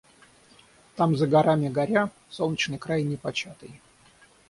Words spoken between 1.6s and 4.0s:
горя солнечный край непочатый.